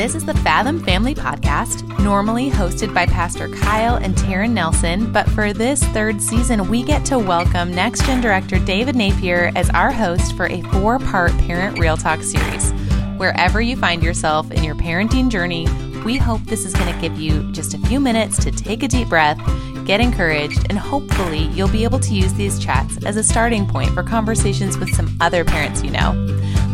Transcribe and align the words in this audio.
This 0.00 0.14
is 0.14 0.24
the 0.24 0.32
Fathom 0.32 0.82
Family 0.82 1.14
Podcast, 1.14 1.86
normally 2.02 2.48
hosted 2.48 2.94
by 2.94 3.04
Pastor 3.04 3.50
Kyle 3.50 3.96
and 3.96 4.14
Taryn 4.14 4.52
Nelson. 4.52 5.12
But 5.12 5.28
for 5.28 5.52
this 5.52 5.84
third 5.88 6.22
season, 6.22 6.70
we 6.70 6.82
get 6.82 7.04
to 7.04 7.18
welcome 7.18 7.74
Next 7.74 8.06
Gen 8.06 8.22
Director 8.22 8.58
David 8.58 8.96
Napier 8.96 9.52
as 9.54 9.68
our 9.68 9.92
host 9.92 10.34
for 10.38 10.46
a 10.46 10.62
four 10.62 10.98
part 11.00 11.36
Parent 11.40 11.78
Real 11.78 11.98
Talk 11.98 12.22
series. 12.22 12.72
Wherever 13.18 13.60
you 13.60 13.76
find 13.76 14.02
yourself 14.02 14.50
in 14.50 14.64
your 14.64 14.74
parenting 14.74 15.28
journey, 15.28 15.68
we 16.02 16.16
hope 16.16 16.40
this 16.44 16.64
is 16.64 16.72
going 16.72 16.90
to 16.94 16.98
give 17.02 17.20
you 17.20 17.52
just 17.52 17.74
a 17.74 17.78
few 17.80 18.00
minutes 18.00 18.42
to 18.42 18.50
take 18.50 18.82
a 18.82 18.88
deep 18.88 19.10
breath, 19.10 19.36
get 19.84 20.00
encouraged, 20.00 20.64
and 20.70 20.78
hopefully 20.78 21.48
you'll 21.48 21.68
be 21.68 21.84
able 21.84 22.00
to 22.00 22.14
use 22.14 22.32
these 22.32 22.58
chats 22.58 23.04
as 23.04 23.16
a 23.16 23.22
starting 23.22 23.66
point 23.68 23.90
for 23.90 24.02
conversations 24.02 24.78
with 24.78 24.88
some 24.94 25.14
other 25.20 25.44
parents 25.44 25.82
you 25.82 25.90
know. 25.90 26.12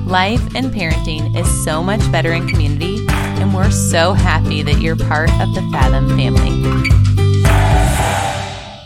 Life 0.06 0.54
and 0.54 0.66
parenting 0.66 1.36
is 1.36 1.64
so 1.64 1.82
much 1.82 2.00
better 2.12 2.32
in 2.32 2.46
community, 2.46 2.95
we're 3.56 3.70
so 3.70 4.12
happy 4.12 4.62
that 4.62 4.82
you're 4.82 4.96
part 4.96 5.30
of 5.40 5.54
the 5.54 5.66
Fathom 5.72 6.10
family. 6.10 6.50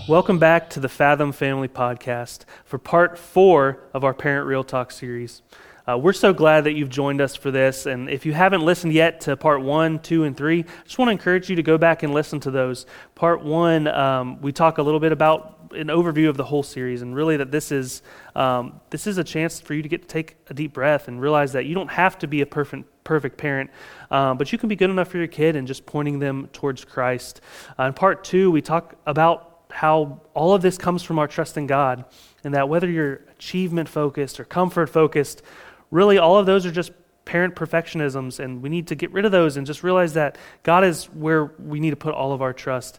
Welcome 0.08 0.38
back 0.38 0.70
to 0.70 0.80
the 0.80 0.88
Fathom 0.88 1.32
Family 1.32 1.66
Podcast 1.66 2.44
for 2.64 2.78
part 2.78 3.18
four 3.18 3.80
of 3.92 4.04
our 4.04 4.14
Parent 4.14 4.46
Real 4.46 4.62
Talk 4.62 4.92
series. 4.92 5.42
Uh, 5.88 5.98
we're 5.98 6.12
so 6.12 6.32
glad 6.32 6.62
that 6.64 6.74
you've 6.74 6.88
joined 6.88 7.20
us 7.20 7.34
for 7.34 7.50
this. 7.50 7.86
And 7.86 8.08
if 8.08 8.24
you 8.24 8.32
haven't 8.32 8.64
listened 8.64 8.92
yet 8.92 9.22
to 9.22 9.36
part 9.36 9.60
one, 9.60 9.98
two, 9.98 10.22
and 10.22 10.36
three, 10.36 10.60
I 10.60 10.84
just 10.84 10.98
want 10.98 11.08
to 11.08 11.12
encourage 11.12 11.50
you 11.50 11.56
to 11.56 11.64
go 11.64 11.76
back 11.76 12.04
and 12.04 12.14
listen 12.14 12.38
to 12.40 12.52
those. 12.52 12.86
Part 13.16 13.42
one, 13.42 13.88
um, 13.88 14.40
we 14.40 14.52
talk 14.52 14.78
a 14.78 14.82
little 14.82 15.00
bit 15.00 15.10
about 15.10 15.72
an 15.72 15.88
overview 15.88 16.28
of 16.28 16.36
the 16.36 16.44
whole 16.44 16.62
series, 16.62 17.02
and 17.02 17.14
really 17.14 17.36
that 17.38 17.50
this 17.50 17.72
is 17.72 18.02
um, 18.36 18.80
this 18.90 19.08
is 19.08 19.18
a 19.18 19.24
chance 19.24 19.60
for 19.60 19.74
you 19.74 19.82
to 19.82 19.88
get 19.88 20.02
to 20.02 20.08
take 20.08 20.36
a 20.48 20.54
deep 20.54 20.72
breath 20.72 21.08
and 21.08 21.20
realize 21.20 21.52
that 21.52 21.66
you 21.66 21.74
don't 21.74 21.90
have 21.90 22.18
to 22.20 22.28
be 22.28 22.40
a 22.40 22.46
perfect 22.46 22.89
perfect 23.04 23.36
parent, 23.36 23.70
um, 24.10 24.38
but 24.38 24.52
you 24.52 24.58
can 24.58 24.68
be 24.68 24.76
good 24.76 24.90
enough 24.90 25.08
for 25.08 25.18
your 25.18 25.26
kid 25.26 25.56
and 25.56 25.66
just 25.66 25.86
pointing 25.86 26.18
them 26.18 26.48
towards 26.52 26.84
Christ. 26.84 27.40
Uh, 27.78 27.84
in 27.84 27.92
part 27.92 28.24
two, 28.24 28.50
we 28.50 28.62
talk 28.62 28.94
about 29.06 29.62
how 29.70 30.20
all 30.34 30.54
of 30.54 30.62
this 30.62 30.76
comes 30.76 31.02
from 31.02 31.18
our 31.18 31.28
trust 31.28 31.56
in 31.56 31.66
God, 31.66 32.04
and 32.44 32.54
that 32.54 32.68
whether 32.68 32.88
you're 32.88 33.20
achievement 33.30 33.88
focused 33.88 34.40
or 34.40 34.44
comfort 34.44 34.88
focused, 34.88 35.42
really 35.90 36.18
all 36.18 36.36
of 36.38 36.46
those 36.46 36.66
are 36.66 36.72
just 36.72 36.92
parent 37.24 37.54
perfectionisms, 37.54 38.40
and 38.40 38.62
we 38.62 38.68
need 38.68 38.88
to 38.88 38.94
get 38.94 39.12
rid 39.12 39.24
of 39.24 39.32
those 39.32 39.56
and 39.56 39.66
just 39.66 39.82
realize 39.82 40.14
that 40.14 40.36
God 40.62 40.84
is 40.84 41.04
where 41.06 41.44
we 41.44 41.78
need 41.80 41.90
to 41.90 41.96
put 41.96 42.14
all 42.14 42.32
of 42.32 42.42
our 42.42 42.52
trust. 42.52 42.98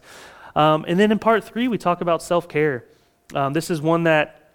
Um, 0.54 0.84
and 0.88 0.98
then 0.98 1.12
in 1.12 1.18
part 1.18 1.44
three, 1.44 1.68
we 1.68 1.78
talk 1.78 2.00
about 2.00 2.22
self 2.22 2.48
care. 2.48 2.84
Um, 3.34 3.52
this 3.52 3.70
is 3.70 3.80
one 3.80 4.04
that 4.04 4.50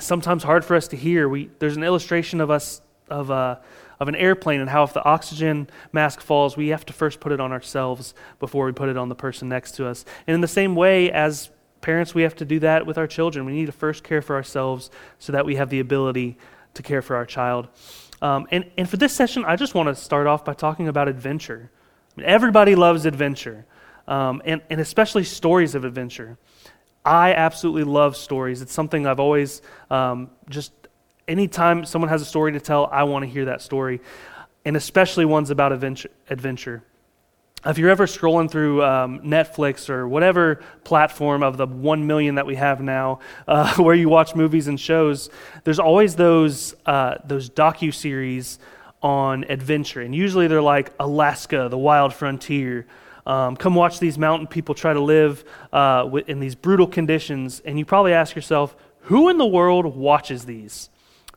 sometimes 0.00 0.42
hard 0.42 0.64
for 0.64 0.74
us 0.76 0.88
to 0.88 0.96
hear. 0.96 1.28
We, 1.28 1.50
there's 1.58 1.76
an 1.76 1.84
illustration 1.84 2.40
of 2.40 2.50
us 2.50 2.80
of, 3.08 3.30
uh, 3.30 3.56
of 4.00 4.08
an 4.08 4.14
airplane 4.14 4.60
and 4.60 4.70
how 4.70 4.82
if 4.82 4.92
the 4.92 5.04
oxygen 5.04 5.68
mask 5.92 6.20
falls, 6.20 6.56
we 6.56 6.68
have 6.68 6.86
to 6.86 6.92
first 6.92 7.20
put 7.20 7.32
it 7.32 7.40
on 7.40 7.52
ourselves 7.52 8.14
before 8.40 8.66
we 8.66 8.72
put 8.72 8.88
it 8.88 8.96
on 8.96 9.08
the 9.08 9.14
person 9.14 9.48
next 9.48 9.72
to 9.72 9.86
us. 9.86 10.04
And 10.26 10.34
in 10.34 10.40
the 10.40 10.48
same 10.48 10.74
way, 10.74 11.10
as 11.10 11.50
parents, 11.80 12.14
we 12.14 12.22
have 12.22 12.34
to 12.36 12.44
do 12.44 12.58
that 12.60 12.86
with 12.86 12.98
our 12.98 13.06
children. 13.06 13.44
We 13.44 13.52
need 13.52 13.66
to 13.66 13.72
first 13.72 14.04
care 14.04 14.22
for 14.22 14.36
ourselves 14.36 14.90
so 15.18 15.32
that 15.32 15.44
we 15.44 15.56
have 15.56 15.70
the 15.70 15.80
ability 15.80 16.38
to 16.74 16.82
care 16.82 17.02
for 17.02 17.16
our 17.16 17.26
child. 17.26 17.68
Um, 18.22 18.46
and, 18.50 18.64
and 18.78 18.88
for 18.88 18.96
this 18.96 19.12
session, 19.12 19.44
I 19.44 19.56
just 19.56 19.74
want 19.74 19.88
to 19.88 19.94
start 19.94 20.26
off 20.26 20.44
by 20.44 20.54
talking 20.54 20.88
about 20.88 21.08
adventure. 21.08 21.70
I 22.16 22.20
mean, 22.20 22.26
everybody 22.28 22.74
loves 22.74 23.04
adventure 23.06 23.66
um, 24.08 24.42
and, 24.44 24.62
and 24.70 24.80
especially 24.80 25.24
stories 25.24 25.74
of 25.74 25.84
adventure. 25.84 26.38
I 27.04 27.34
absolutely 27.34 27.84
love 27.84 28.16
stories. 28.16 28.62
It's 28.62 28.72
something 28.72 29.06
I've 29.06 29.20
always 29.20 29.60
um, 29.90 30.30
just, 30.48 30.72
anytime 31.28 31.84
someone 31.84 32.08
has 32.08 32.22
a 32.22 32.24
story 32.24 32.52
to 32.52 32.60
tell, 32.60 32.88
I 32.90 33.04
want 33.04 33.24
to 33.24 33.30
hear 33.30 33.46
that 33.46 33.62
story, 33.62 34.00
and 34.64 34.76
especially 34.76 35.24
ones 35.24 35.50
about 35.50 35.72
adventure. 35.72 36.82
If 37.66 37.78
you're 37.78 37.90
ever 37.90 38.06
scrolling 38.06 38.50
through 38.50 38.84
um, 38.84 39.20
Netflix 39.20 39.88
or 39.88 40.06
whatever 40.06 40.60
platform 40.84 41.42
of 41.42 41.56
the 41.56 41.66
one 41.66 42.06
million 42.06 42.34
that 42.34 42.44
we 42.44 42.56
have 42.56 42.82
now, 42.82 43.20
uh, 43.48 43.74
where 43.76 43.94
you 43.94 44.08
watch 44.08 44.34
movies 44.34 44.68
and 44.68 44.78
shows, 44.78 45.30
there's 45.64 45.78
always 45.78 46.16
those 46.16 46.74
uh, 46.86 47.16
those 47.24 47.48
docu 47.48 47.92
series 47.92 48.58
on 49.02 49.44
adventure, 49.44 50.00
and 50.00 50.14
usually 50.14 50.46
they're 50.46 50.62
like 50.62 50.92
Alaska, 50.98 51.68
the 51.70 51.78
wild 51.78 52.14
frontier, 52.14 52.86
um, 53.26 53.56
come 53.56 53.74
watch 53.74 53.98
these 54.00 54.18
mountain 54.18 54.46
people 54.46 54.74
try 54.74 54.92
to 54.92 55.00
live 55.00 55.44
uh, 55.72 56.08
in 56.26 56.40
these 56.40 56.54
brutal 56.54 56.86
conditions. 56.86 57.60
And 57.64 57.78
you 57.78 57.84
probably 57.84 58.12
ask 58.12 58.36
yourself, 58.36 58.76
who 59.02 59.28
in 59.28 59.38
the 59.38 59.46
world 59.46 59.96
watches 59.96 60.44
these? 60.44 60.90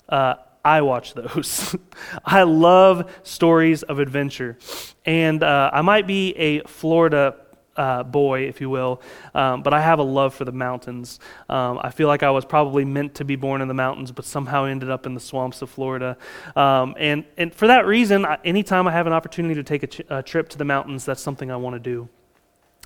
Uh, 0.09 0.35
I 0.63 0.81
watch 0.81 1.13
those. 1.13 1.75
I 2.25 2.43
love 2.43 3.09
stories 3.23 3.83
of 3.83 3.99
adventure. 3.99 4.57
And 5.05 5.41
uh, 5.41 5.69
I 5.71 5.81
might 5.81 6.07
be 6.07 6.35
a 6.37 6.61
Florida 6.63 7.35
uh, 7.77 8.03
boy, 8.03 8.41
if 8.41 8.59
you 8.59 8.69
will, 8.69 9.01
um, 9.35 9.61
but 9.61 9.73
I 9.73 9.79
have 9.79 9.99
a 9.99 10.03
love 10.03 10.33
for 10.33 10.45
the 10.45 10.51
mountains. 10.51 11.19
Um, 11.47 11.79
I 11.81 11.91
feel 11.91 12.07
like 12.07 12.23
I 12.23 12.31
was 12.31 12.43
probably 12.43 12.83
meant 12.83 13.15
to 13.15 13.25
be 13.25 13.35
born 13.35 13.61
in 13.61 13.67
the 13.67 13.73
mountains, 13.73 14.11
but 14.11 14.25
somehow 14.25 14.65
ended 14.65 14.89
up 14.89 15.05
in 15.05 15.13
the 15.13 15.19
swamps 15.19 15.61
of 15.61 15.69
Florida. 15.69 16.17
Um, 16.55 16.95
and, 16.97 17.23
and 17.37 17.53
for 17.53 17.67
that 17.67 17.85
reason, 17.85 18.25
I, 18.25 18.39
anytime 18.43 18.87
I 18.87 18.91
have 18.91 19.07
an 19.07 19.13
opportunity 19.13 19.55
to 19.55 19.63
take 19.63 19.83
a, 19.83 19.87
ch- 19.87 20.01
a, 20.09 20.23
trip 20.23 20.49
to 20.49 20.57
the 20.57 20.65
mountains, 20.65 21.05
that's 21.05 21.21
something 21.21 21.51
I 21.51 21.55
want 21.55 21.75
to 21.75 21.79
do. 21.79 22.09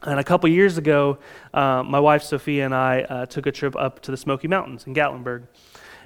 And 0.04 0.20
a 0.20 0.24
couple 0.24 0.50
years 0.50 0.78
ago, 0.78 1.20
uh, 1.54 1.84
my 1.84 2.00
wife 2.00 2.24
Sophia 2.24 2.66
and 2.66 2.76
I 2.76 3.02
uh, 3.02 3.26
took 3.28 3.46
a 3.46 3.52
trip 3.52 3.76
up 3.76 4.02
to 4.02 4.12
the 4.12 4.18
Smoky 4.18 4.48
Mountains 4.48 4.86
in 4.86 4.94
Gatlinburg. 4.94 5.48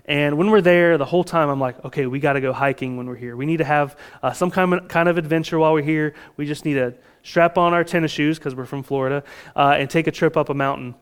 And 0.07 0.37
when 0.37 0.51
we're 0.51 0.61
there, 0.61 0.97
the 0.97 1.05
whole 1.05 1.23
time 1.23 1.49
I'm 1.49 1.59
like, 1.59 1.83
okay, 1.83 2.05
we 2.05 2.19
got 2.19 2.33
to 2.33 2.41
go 2.41 2.53
hiking 2.53 2.95
when 2.95 3.07
we're 3.07 3.15
here. 3.15 3.35
We 3.35 3.45
need 3.45 3.57
to 3.57 3.63
have 3.65 3.97
uh, 4.21 4.33
some 4.33 4.51
kind 4.51 4.73
of, 4.73 4.87
kind 4.87 5.09
of 5.09 5.17
adventure 5.17 5.57
while 5.57 5.73
we're 5.73 5.81
here. 5.81 6.13
We 6.37 6.45
just 6.45 6.63
need 6.63 6.75
to 6.75 6.93
strap 7.23 7.57
on 7.57 7.73
our 7.73 7.83
tennis 7.83 8.11
shoes 8.11 8.37
because 8.37 8.53
we're 8.53 8.65
from 8.65 8.83
Florida 8.83 9.23
uh, 9.55 9.75
and 9.79 9.89
take 9.89 10.05
a 10.05 10.11
trip 10.11 10.37
up 10.37 10.49
a 10.49 10.53
mountain. 10.53 10.93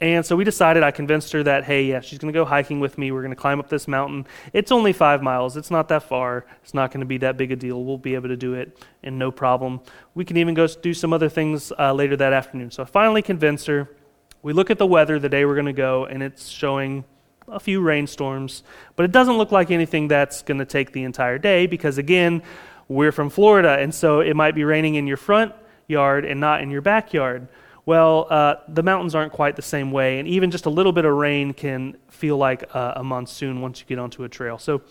And 0.00 0.26
so 0.26 0.34
we 0.34 0.42
decided, 0.42 0.82
I 0.82 0.90
convinced 0.90 1.32
her 1.32 1.44
that, 1.44 1.64
hey, 1.64 1.84
yeah, 1.84 2.00
she's 2.00 2.18
going 2.18 2.32
to 2.32 2.36
go 2.36 2.44
hiking 2.44 2.80
with 2.80 2.98
me. 2.98 3.12
We're 3.12 3.20
going 3.20 3.30
to 3.30 3.40
climb 3.40 3.60
up 3.60 3.68
this 3.68 3.86
mountain. 3.86 4.26
It's 4.52 4.72
only 4.72 4.92
five 4.92 5.22
miles. 5.22 5.56
It's 5.56 5.70
not 5.70 5.88
that 5.88 6.04
far. 6.04 6.44
It's 6.62 6.74
not 6.74 6.90
going 6.90 7.00
to 7.00 7.06
be 7.06 7.18
that 7.18 7.36
big 7.36 7.52
a 7.52 7.56
deal. 7.56 7.84
We'll 7.84 7.98
be 7.98 8.14
able 8.14 8.28
to 8.28 8.36
do 8.36 8.54
it 8.54 8.84
and 9.02 9.18
no 9.18 9.30
problem. 9.30 9.80
We 10.14 10.24
can 10.24 10.36
even 10.38 10.54
go 10.54 10.66
do 10.66 10.94
some 10.94 11.12
other 11.12 11.28
things 11.28 11.72
uh, 11.78 11.92
later 11.92 12.16
that 12.16 12.32
afternoon. 12.32 12.70
So 12.70 12.82
I 12.82 12.86
finally 12.86 13.22
convinced 13.22 13.66
her. 13.66 13.94
We 14.42 14.52
look 14.52 14.70
at 14.70 14.78
the 14.78 14.86
weather 14.86 15.20
the 15.20 15.28
day 15.28 15.44
we're 15.44 15.54
going 15.54 15.66
to 15.66 15.72
go, 15.72 16.06
and 16.06 16.20
it's 16.20 16.48
showing 16.48 17.04
a 17.48 17.60
few 17.60 17.80
rainstorms, 17.80 18.62
but 18.96 19.04
it 19.04 19.12
doesn't 19.12 19.36
look 19.36 19.52
like 19.52 19.70
anything 19.70 20.08
that's 20.08 20.42
going 20.42 20.58
to 20.58 20.64
take 20.64 20.92
the 20.92 21.04
entire 21.04 21.38
day 21.38 21.66
because, 21.66 21.98
again, 21.98 22.42
we're 22.88 23.12
from 23.12 23.30
Florida, 23.30 23.78
and 23.78 23.94
so 23.94 24.20
it 24.20 24.34
might 24.34 24.54
be 24.54 24.64
raining 24.64 24.96
in 24.96 25.06
your 25.06 25.16
front 25.16 25.54
yard 25.86 26.24
and 26.24 26.40
not 26.40 26.62
in 26.62 26.70
your 26.70 26.82
backyard. 26.82 27.48
Well, 27.84 28.26
uh, 28.30 28.56
the 28.68 28.82
mountains 28.82 29.14
aren't 29.14 29.32
quite 29.32 29.56
the 29.56 29.62
same 29.62 29.90
way, 29.90 30.18
and 30.18 30.28
even 30.28 30.50
just 30.50 30.66
a 30.66 30.70
little 30.70 30.92
bit 30.92 31.04
of 31.04 31.14
rain 31.14 31.52
can 31.52 31.96
feel 32.08 32.36
like 32.36 32.62
a, 32.74 32.94
a 32.96 33.04
monsoon 33.04 33.60
once 33.60 33.80
you 33.80 33.86
get 33.86 33.98
onto 33.98 34.24
a 34.24 34.28
trail. 34.28 34.58
So 34.58 34.82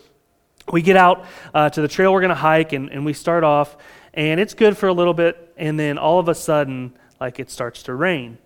we 0.70 0.82
get 0.82 0.96
out 0.96 1.24
uh, 1.54 1.70
to 1.70 1.80
the 1.80 1.88
trail 1.88 2.12
we're 2.12 2.20
going 2.20 2.28
to 2.30 2.34
hike, 2.34 2.72
and, 2.72 2.90
and 2.90 3.04
we 3.04 3.14
start 3.14 3.44
off, 3.44 3.76
and 4.14 4.38
it's 4.38 4.54
good 4.54 4.76
for 4.76 4.88
a 4.88 4.92
little 4.92 5.14
bit, 5.14 5.54
and 5.56 5.78
then 5.78 5.96
all 5.96 6.18
of 6.18 6.28
a 6.28 6.34
sudden, 6.34 6.92
like 7.20 7.40
it 7.40 7.50
starts 7.50 7.84
to 7.84 7.94
rain. 7.94 8.38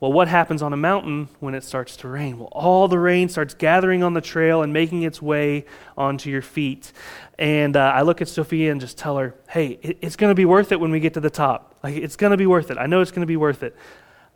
Well, 0.00 0.12
what 0.12 0.28
happens 0.28 0.62
on 0.62 0.72
a 0.72 0.78
mountain 0.78 1.28
when 1.40 1.54
it 1.54 1.62
starts 1.62 1.94
to 1.98 2.08
rain? 2.08 2.38
Well, 2.38 2.48
all 2.52 2.88
the 2.88 2.98
rain 2.98 3.28
starts 3.28 3.52
gathering 3.52 4.02
on 4.02 4.14
the 4.14 4.22
trail 4.22 4.62
and 4.62 4.72
making 4.72 5.02
its 5.02 5.20
way 5.20 5.66
onto 5.94 6.30
your 6.30 6.40
feet. 6.40 6.90
And 7.38 7.76
uh, 7.76 7.92
I 7.94 8.00
look 8.00 8.22
at 8.22 8.28
Sophia 8.28 8.72
and 8.72 8.80
just 8.80 8.96
tell 8.96 9.18
her, 9.18 9.34
hey, 9.50 9.78
it, 9.82 9.98
it's 10.00 10.16
going 10.16 10.30
to 10.30 10.34
be 10.34 10.46
worth 10.46 10.72
it 10.72 10.80
when 10.80 10.90
we 10.90 11.00
get 11.00 11.12
to 11.14 11.20
the 11.20 11.28
top. 11.28 11.74
Like, 11.82 11.96
it's 11.96 12.16
going 12.16 12.30
to 12.30 12.38
be 12.38 12.46
worth 12.46 12.70
it. 12.70 12.78
I 12.78 12.86
know 12.86 13.02
it's 13.02 13.10
going 13.10 13.20
to 13.20 13.26
be 13.26 13.36
worth 13.36 13.62
it. 13.62 13.76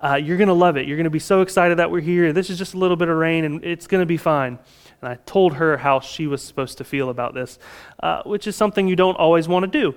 Uh, 0.02 0.16
you're 0.16 0.36
going 0.36 0.48
to 0.48 0.54
love 0.54 0.76
it. 0.76 0.86
You're 0.86 0.98
going 0.98 1.04
to 1.04 1.10
be 1.10 1.18
so 1.18 1.40
excited 1.40 1.78
that 1.78 1.90
we're 1.90 2.00
here. 2.00 2.34
This 2.34 2.50
is 2.50 2.58
just 2.58 2.74
a 2.74 2.76
little 2.76 2.96
bit 2.96 3.08
of 3.08 3.16
rain, 3.16 3.46
and 3.46 3.64
it's 3.64 3.86
going 3.86 4.02
to 4.02 4.06
be 4.06 4.18
fine. 4.18 4.58
And 5.04 5.12
I 5.12 5.18
told 5.26 5.56
her 5.56 5.76
how 5.76 6.00
she 6.00 6.26
was 6.26 6.42
supposed 6.42 6.78
to 6.78 6.84
feel 6.84 7.10
about 7.10 7.34
this, 7.34 7.58
uh, 8.02 8.22
which 8.22 8.46
is 8.46 8.56
something 8.56 8.88
you 8.88 8.96
don't 8.96 9.16
always 9.16 9.46
want 9.46 9.70
to 9.70 9.78
do. 9.82 9.94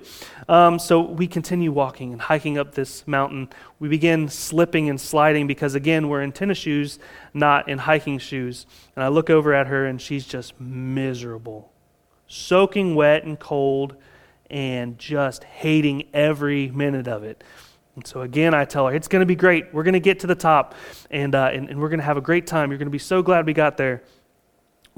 Um, 0.50 0.78
so 0.78 1.00
we 1.00 1.26
continue 1.26 1.72
walking 1.72 2.12
and 2.12 2.20
hiking 2.20 2.58
up 2.58 2.74
this 2.74 3.06
mountain. 3.06 3.48
We 3.78 3.88
begin 3.88 4.28
slipping 4.28 4.90
and 4.90 5.00
sliding 5.00 5.46
because, 5.46 5.74
again, 5.74 6.10
we're 6.10 6.20
in 6.20 6.32
tennis 6.32 6.58
shoes, 6.58 6.98
not 7.32 7.70
in 7.70 7.78
hiking 7.78 8.18
shoes. 8.18 8.66
And 8.96 9.02
I 9.02 9.08
look 9.08 9.30
over 9.30 9.54
at 9.54 9.68
her, 9.68 9.86
and 9.86 9.98
she's 9.98 10.26
just 10.26 10.60
miserable, 10.60 11.72
soaking 12.26 12.94
wet 12.94 13.24
and 13.24 13.38
cold, 13.38 13.96
and 14.50 14.98
just 14.98 15.42
hating 15.42 16.06
every 16.12 16.70
minute 16.70 17.08
of 17.08 17.24
it. 17.24 17.42
And 17.96 18.06
so 18.06 18.20
again, 18.20 18.52
I 18.52 18.66
tell 18.66 18.86
her, 18.88 18.94
it's 18.94 19.08
going 19.08 19.20
to 19.20 19.26
be 19.26 19.36
great. 19.36 19.72
We're 19.72 19.84
going 19.84 19.94
to 19.94 20.00
get 20.00 20.20
to 20.20 20.26
the 20.26 20.34
top, 20.34 20.74
and, 21.10 21.34
uh, 21.34 21.48
and, 21.50 21.70
and 21.70 21.80
we're 21.80 21.88
going 21.88 21.98
to 21.98 22.04
have 22.04 22.18
a 22.18 22.20
great 22.20 22.46
time. 22.46 22.70
You're 22.70 22.78
going 22.78 22.86
to 22.86 22.90
be 22.90 22.98
so 22.98 23.22
glad 23.22 23.46
we 23.46 23.54
got 23.54 23.78
there. 23.78 24.02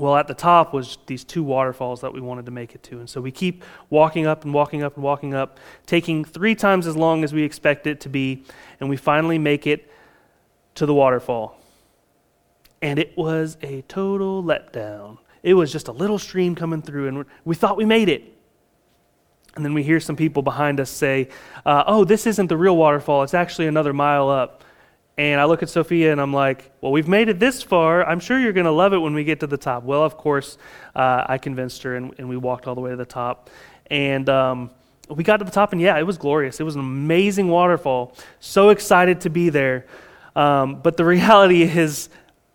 Well, 0.00 0.17
at 0.17 0.29
the 0.29 0.35
top 0.35 0.73
was 0.73 0.97
these 1.05 1.25
two 1.25 1.43
waterfalls 1.43 2.00
that 2.00 2.14
we 2.14 2.23
wanted 2.23 2.47
to 2.47 2.50
make 2.50 2.75
it 2.75 2.82
to. 2.85 3.00
And 3.00 3.11
so 3.11 3.20
we 3.20 3.31
keep 3.31 3.62
walking 3.91 4.25
up 4.25 4.44
and 4.44 4.55
walking 4.55 4.82
up 4.82 4.94
and 4.94 5.05
walking 5.05 5.35
up, 5.35 5.61
taking 5.85 6.25
three 6.25 6.55
times 6.55 6.87
as 6.87 6.97
long 6.97 7.23
as 7.23 7.35
we 7.35 7.43
expect 7.43 7.87
it 7.87 8.00
to 8.00 8.08
be, 8.08 8.44
and 8.81 8.88
we 8.88 8.97
finally 8.97 9.37
make 9.37 9.67
it 9.67 9.93
to 10.76 10.87
the 10.87 10.94
waterfall. 10.94 11.61
And 12.81 12.99
it 12.99 13.14
was 13.14 13.58
a 13.61 13.82
total 13.82 14.43
letdown. 14.43 15.19
It 15.43 15.52
was 15.52 15.70
just 15.70 15.88
a 15.88 15.93
little 15.93 16.19
stream 16.19 16.55
coming 16.55 16.81
through, 16.81 17.08
and 17.08 17.26
we 17.44 17.55
thought 17.55 17.76
we 17.76 17.85
made 17.85 18.08
it. 18.08 18.25
And 19.55 19.62
then 19.62 19.75
we 19.75 19.82
hear 19.82 20.00
some 20.00 20.17
people 20.17 20.43
behind 20.43 20.81
us 20.81 20.88
say, 20.88 21.29
uh, 21.67 21.85
Oh, 21.87 22.06
this 22.06 22.26
isn't 22.26 22.47
the 22.47 22.56
real 22.56 22.79
waterfall. 22.79 23.23
It's 23.23 23.35
actually 23.35 23.67
another 23.67 23.93
mile 23.93 24.31
up. 24.31 24.64
And 25.20 25.38
I 25.38 25.44
look 25.44 25.62
at 25.62 25.69
Sophia 25.69 26.12
and 26.12 26.19
I'm 26.19 26.32
like, 26.32 26.72
Well, 26.81 26.93
we've 26.93 27.06
made 27.06 27.28
it 27.28 27.38
this 27.38 27.62
far. 27.62 28.02
I'm 28.08 28.20
sure 28.20 28.40
you're 28.40 28.55
going 28.55 28.64
to 28.64 28.72
love 28.72 28.94
it 28.94 28.96
when 28.96 29.12
we 29.12 29.22
get 29.22 29.40
to 29.40 29.46
the 29.46 29.58
top. 29.58 29.82
Well, 29.82 30.02
of 30.02 30.17
course, 30.17 30.56
uh, 30.96 31.26
I 31.28 31.37
convinced 31.37 31.82
her 31.82 31.94
and, 31.94 32.14
and, 32.17 32.26
we 32.26 32.38
walked 32.38 32.67
all 32.67 32.75
the 32.75 32.81
way 32.81 32.88
to 32.88 32.96
the 32.96 33.05
top. 33.05 33.50
And 33.90 34.31
um, 34.31 34.70
we 35.11 35.22
got 35.22 35.37
to 35.37 35.44
the 35.44 35.50
top, 35.50 35.72
and 35.72 35.81
yeah, 35.81 35.99
it 35.99 36.05
was 36.05 36.17
glorious. 36.17 36.58
It 36.58 36.62
was 36.62 36.75
an 36.75 36.81
amazing 36.81 37.49
waterfall. 37.49 38.17
So 38.38 38.70
excited 38.70 39.20
to 39.20 39.28
be 39.28 39.50
there. 39.50 39.84
Um, 40.34 40.76
but 40.76 40.96
the 40.96 41.05
reality 41.17 41.64
is, 41.64 42.08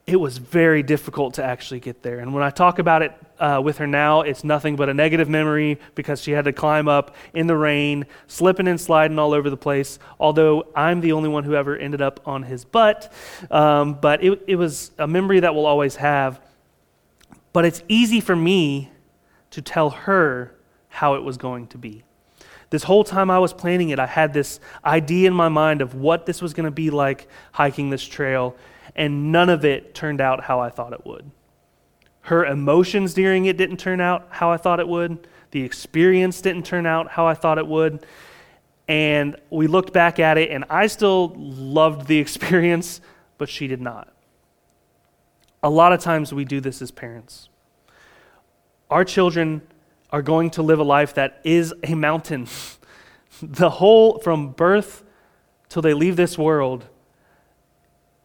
it 0.08 0.16
was 0.16 0.40
very 0.40 0.82
difficult 0.82 1.36
to 1.36 1.44
actually 1.44 1.82
get 1.82 2.02
there. 2.02 2.18
And 2.18 2.34
when 2.34 2.42
I 2.42 2.50
talk 2.50 2.80
about 2.80 3.04
it 3.04 3.14
uh, 3.40 3.62
with 3.64 3.78
her 3.78 3.88
now, 3.88 4.22
it's 4.22 4.44
nothing 4.44 4.76
but 4.76 4.90
a 4.90 4.94
negative 4.94 5.30
memory 5.30 5.80
because 5.94 6.22
she 6.22 6.32
had 6.32 6.46
to 6.46 6.54
climb 6.54 6.88
up 6.88 7.16
in 7.34 7.48
the 7.48 7.56
rain, 7.56 8.06
slipping 8.28 8.68
and 8.68 8.80
sliding 8.80 9.20
all 9.20 9.34
over 9.34 9.50
the 9.50 9.58
place. 9.58 10.00
Although 10.20 10.68
I'm 10.76 11.02
the 11.02 11.12
only 11.12 11.30
one 11.30 11.44
who 11.44 11.56
ever 11.56 11.76
ended 11.76 12.02
up 12.02 12.22
on 12.26 12.44
his 12.44 12.66
butt. 12.66 13.12
Um, 13.52 13.96
but 13.96 14.24
it, 14.24 14.44
it 14.48 14.56
was 14.56 14.92
a 14.98 15.08
memory 15.08 15.40
that 15.42 15.54
we'll 15.54 15.66
always 15.66 15.98
have. 15.98 16.40
But 17.54 17.66
it's 17.66 17.84
easy 17.88 18.20
for 18.20 18.36
me 18.36 18.92
to 19.52 19.62
tell 19.62 19.90
her 19.90 20.56
how 20.90 21.16
it 21.16 21.24
was 21.24 21.38
going 21.38 21.68
to 21.68 21.78
be. 21.78 22.04
This 22.70 22.84
whole 22.84 23.04
time 23.04 23.30
I 23.30 23.40
was 23.40 23.54
planning 23.54 23.90
it, 23.90 24.00
I 24.00 24.08
had 24.08 24.34
this 24.34 24.60
idea 24.84 25.28
in 25.28 25.34
my 25.34 25.50
mind 25.50 25.82
of 25.82 25.96
what 25.96 26.26
this 26.26 26.42
was 26.42 26.54
going 26.54 26.66
to 26.66 26.72
be 26.72 26.90
like 26.90 27.28
hiking 27.52 27.90
this 27.90 28.04
trail 28.04 28.56
and 28.96 29.32
none 29.32 29.50
of 29.50 29.66
it 29.66 29.94
turned 29.94 30.22
out 30.22 30.44
how 30.44 30.60
I 30.60 30.70
thought 30.70 30.94
it 30.94 31.06
would. 31.06 31.30
Her 32.26 32.44
emotions 32.44 33.14
during 33.14 33.46
it 33.46 33.56
didn't 33.56 33.78
turn 33.78 34.02
out 34.02 34.28
how 34.32 34.52
I 34.52 34.58
thought 34.58 34.80
it 34.80 34.88
would. 34.88 35.28
The 35.52 35.62
experience 35.62 36.42
didn't 36.42 36.66
turn 36.66 36.88
out 36.88 37.12
how 37.12 37.28
I 37.28 37.36
thought 37.36 37.60
it 37.60 37.68
would. 37.68 38.04
And 38.88 39.36
we 39.52 39.68
looked 39.68 39.94
back 39.94 40.20
at 40.20 40.38
it, 40.40 40.50
and 40.50 40.66
I 40.68 40.88
still 40.88 41.34
loved 41.36 42.08
the 42.08 42.18
experience, 42.26 43.00
but 43.38 43.48
she 43.48 43.68
did 43.68 43.80
not. 43.80 44.12
A 45.62 45.70
lot 45.70 45.94
of 45.94 46.00
times 46.00 46.34
we 46.34 46.46
do 46.46 46.60
this 46.60 46.82
as 46.82 46.90
parents. 46.90 47.50
Our 48.90 49.06
children 49.06 49.62
are 50.10 50.24
going 50.24 50.50
to 50.52 50.64
live 50.64 50.80
a 50.80 50.84
life 50.84 51.14
that 51.14 51.42
is 51.44 51.76
a 51.84 51.94
mountain. 51.94 52.48
the 53.42 53.70
whole, 53.70 54.18
from 54.18 54.50
birth 54.50 55.04
till 55.70 55.84
they 55.84 55.94
leave 55.94 56.16
this 56.16 56.40
world, 56.40 56.86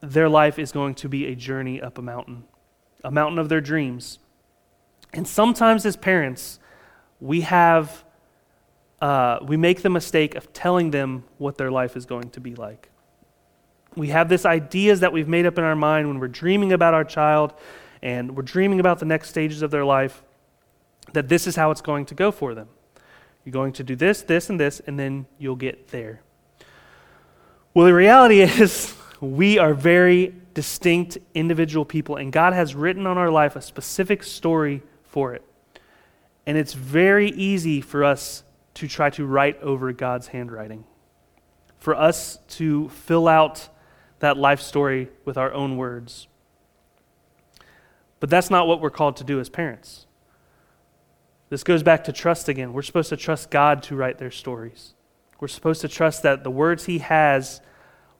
their 0.01 0.31
life 0.31 0.59
is 0.59 0.73
going 0.73 0.95
to 0.95 1.09
be 1.09 1.27
a 1.27 1.35
journey 1.35 1.83
up 1.83 1.99
a 1.99 2.03
mountain, 2.03 2.45
a 3.05 3.11
mountain 3.11 3.39
of 3.39 3.49
their 3.49 3.61
dreams. 3.61 4.19
And 5.13 5.27
sometimes, 5.27 5.85
as 5.87 5.97
parents, 5.97 6.59
we 7.21 7.43
have 7.43 8.05
uh, 9.01 9.39
we 9.43 9.57
make 9.57 9.83
the 9.83 9.89
mistake 9.89 10.35
of 10.35 10.53
telling 10.53 10.91
them 10.91 11.25
what 11.39 11.57
their 11.57 11.71
life 11.71 11.97
is 11.97 12.05
going 12.05 12.31
to 12.31 12.41
be 12.41 12.55
like. 12.55 12.91
We 13.97 14.09
have 14.09 14.29
this 14.29 14.45
ideas 14.45 15.01
that 15.01 15.13
we've 15.13 15.29
made 15.29 15.47
up 15.47 15.57
in 15.59 15.65
our 15.65 15.75
mind 15.75 16.07
when 16.09 16.21
we're 16.21 16.29
dreaming 16.29 16.73
about 16.73 16.95
our 16.95 17.05
child 17.05 17.55
and 18.03 18.37
we're 18.37 18.43
dreaming 18.43 18.79
about 18.79 18.99
the 18.99 19.07
next 19.07 19.31
stages 19.31 19.63
of 19.63 19.71
their 19.71 19.85
life 19.85 20.23
that 21.13 21.29
this 21.29 21.47
is 21.47 21.57
how 21.57 21.71
it's 21.71 21.81
going 21.81 22.07
to 22.07 22.15
go 22.15 22.31
for 22.31 22.55
them. 22.55 22.69
You're 23.45 23.53
going 23.53 23.73
to 23.75 23.85
do 23.85 23.97
this, 23.97 24.23
this, 24.23 24.51
and 24.51 24.61
this, 24.61 24.81
and 24.87 24.99
then 24.99 25.27
you'll 25.39 25.57
get 25.57 25.89
there. 25.89 26.21
Well, 27.73 27.87
the 27.87 27.95
reality 27.95 28.41
is 28.43 28.95
we 29.21 29.59
are 29.59 29.75
very 29.75 30.35
distinct 30.55 31.19
individual 31.35 31.85
people, 31.85 32.17
and 32.17 32.33
God 32.33 32.53
has 32.53 32.75
written 32.75 33.07
on 33.07 33.19
our 33.19 33.31
life 33.31 33.57
a 33.57 33.63
specific 33.63 34.23
story 34.23 34.83
for 35.03 35.35
it. 35.35 35.45
And 36.47 36.57
it's 36.57 36.73
very 36.73 37.31
easy 37.31 37.81
for 37.81 38.05
us 38.05 38.43
to 38.75 38.89
try 38.89 39.11
to 39.11 39.27
write 39.27 39.61
over 39.63 39.93
God's 39.93 40.29
handwriting, 40.29 40.85
for 41.79 41.95
us 41.95 42.39
to 42.49 42.89
fill 42.89 43.29
out 43.29 43.69
that 44.21 44.37
life 44.37 44.61
story 44.61 45.09
with 45.25 45.37
our 45.37 45.53
own 45.53 45.77
words. 45.77 46.29
But 48.21 48.31
that's 48.31 48.51
not 48.51 48.67
what 48.67 48.81
we're 48.81 48.91
called 48.91 49.17
to 49.17 49.25
do 49.25 49.41
as 49.41 49.49
parents. 49.49 50.07
This 51.49 51.65
goes 51.65 51.83
back 51.83 52.05
to 52.05 52.13
trust 52.13 52.49
again. 52.49 52.73
We're 52.73 52.83
supposed 52.83 53.09
to 53.09 53.17
trust 53.17 53.51
God 53.51 53.83
to 53.85 53.97
write 53.97 54.19
their 54.19 54.31
stories. 54.31 54.95
We're 55.41 55.49
supposed 55.49 55.81
to 55.81 55.89
trust 55.89 56.23
that 56.23 56.45
the 56.45 56.51
words 56.51 56.85
He 56.85 56.99
has 56.99 57.61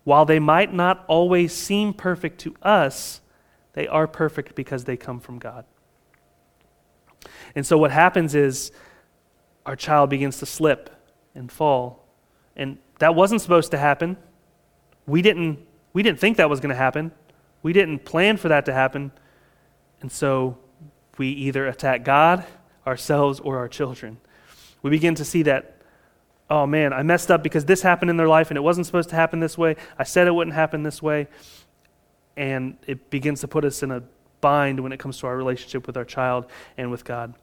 while 0.05 0.25
they 0.25 0.39
might 0.39 0.73
not 0.73 1.05
always 1.09 1.53
seem 1.53 1.93
perfect 1.93 2.41
to 2.41 2.55
us, 2.63 3.21
they 3.75 3.87
are 3.87 4.07
perfect 4.07 4.55
because 4.55 4.85
they 4.85 4.97
come 4.97 5.21
from 5.21 5.39
God. 5.39 5.65
And 7.55 7.67
so 7.67 7.79
what 7.79 7.91
happens 7.91 8.35
is 8.35 8.73
our 9.67 9.77
child 9.77 10.11
begins 10.11 10.39
to 10.39 10.47
slip 10.47 10.91
and 11.35 11.51
fall. 11.51 12.07
And 12.57 12.79
that 12.99 13.15
wasn't 13.15 13.41
supposed 13.41 13.71
to 13.73 13.79
happen. 13.79 14.17
We 15.07 15.23
didn't, 15.23 15.59
we 15.93 16.03
didn't 16.03 16.19
think 16.19 16.37
that 16.39 16.49
was 16.49 16.61
going 16.61 16.71
to 16.71 16.77
happen. 16.77 17.13
We 17.63 17.73
didn't 17.73 18.05
plan 18.05 18.37
for 18.37 18.49
that 18.49 18.67
to 18.67 18.73
happen. 18.73 19.13
And 20.01 20.11
so 20.11 20.59
we 21.19 21.29
either 21.29 21.67
attack 21.67 22.05
God, 22.05 22.45
ourselves, 22.87 23.41
or 23.41 23.59
our 23.59 23.69
children. 23.69 24.19
We 24.83 24.91
begin 24.91 25.15
to 25.17 25.25
see 25.25 25.43
that 25.43 25.80
oh 26.51 26.67
man, 26.67 26.93
I 26.93 27.03
messed 27.03 27.31
up 27.31 27.43
because 27.43 27.65
this 27.65 27.81
happened 27.81 28.11
in 28.11 28.17
their 28.17 28.29
life 28.29 28.51
and 28.51 28.59
it 28.59 28.61
wasn't 28.61 28.87
supposed 28.87 29.09
to 29.11 29.17
happen 29.17 29.41
this 29.41 29.57
way. 29.57 29.77
I 29.99 30.05
said 30.05 30.27
it 30.27 30.33
wouldn't 30.33 30.55
happen 30.55 30.83
this 30.83 31.01
way. 31.01 31.29
And 32.37 32.77
it 32.87 33.09
begins 33.11 33.41
to 33.41 33.49
put 33.49 33.65
us 33.65 33.83
in 33.83 33.91
a 33.91 34.03
bind 34.41 34.81
when 34.81 34.93
it 34.93 34.99
comes 34.99 35.19
to 35.19 35.27
our 35.27 35.37
relationship 35.37 35.87
with 35.87 35.97
our 35.97 36.05
child 36.05 36.47
and 36.77 36.91
with 36.91 37.05
God. 37.05 37.35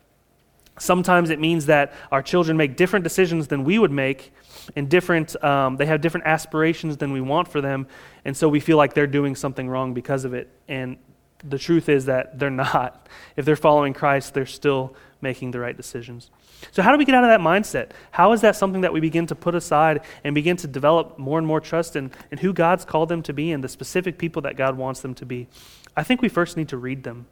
Sometimes 0.79 1.29
it 1.29 1.39
means 1.39 1.65
that 1.67 1.93
our 2.11 2.21
children 2.21 2.55
make 2.55 2.75
different 2.75 3.03
decisions 3.03 3.47
than 3.47 3.63
we 3.63 3.79
would 3.79 3.91
make, 3.91 4.31
and 4.75 4.87
different, 4.87 5.41
um, 5.43 5.77
they 5.77 5.87
have 5.87 6.01
different 6.01 6.27
aspirations 6.27 6.97
than 6.97 7.11
we 7.11 7.21
want 7.21 7.47
for 7.47 7.61
them, 7.61 7.87
and 8.25 8.37
so 8.37 8.47
we 8.47 8.59
feel 8.59 8.77
like 8.77 8.93
they're 8.93 9.07
doing 9.07 9.35
something 9.35 9.67
wrong 9.67 9.95
because 9.95 10.23
of 10.23 10.35
it. 10.35 10.49
And 10.67 10.97
the 11.43 11.57
truth 11.57 11.89
is 11.89 12.05
that 12.05 12.39
they're 12.39 12.49
not. 12.49 13.07
If 13.35 13.45
they're 13.45 13.55
following 13.55 13.93
Christ, 13.93 14.33
they're 14.33 14.45
still 14.45 14.95
making 15.21 15.51
the 15.51 15.59
right 15.59 15.75
decisions. 15.75 16.29
So, 16.71 16.81
how 16.81 16.91
do 16.91 16.97
we 16.97 17.05
get 17.05 17.15
out 17.15 17.23
of 17.23 17.29
that 17.29 17.39
mindset? 17.39 17.91
How 18.11 18.31
is 18.31 18.41
that 18.41 18.55
something 18.55 18.81
that 18.81 18.93
we 18.93 18.99
begin 18.99 19.27
to 19.27 19.35
put 19.35 19.53
aside 19.53 20.01
and 20.23 20.33
begin 20.33 20.57
to 20.57 20.67
develop 20.67 21.19
more 21.19 21.37
and 21.37 21.47
more 21.47 21.61
trust 21.61 21.95
in, 21.95 22.11
in 22.31 22.39
who 22.39 22.53
God's 22.53 22.85
called 22.85 23.09
them 23.09 23.21
to 23.23 23.33
be 23.33 23.51
and 23.51 23.63
the 23.63 23.69
specific 23.69 24.17
people 24.17 24.41
that 24.43 24.57
God 24.57 24.77
wants 24.77 25.01
them 25.01 25.13
to 25.15 25.25
be? 25.25 25.47
I 25.95 26.03
think 26.03 26.21
we 26.21 26.29
first 26.29 26.57
need 26.57 26.69
to 26.69 26.77
read 26.77 27.03
them. 27.03 27.27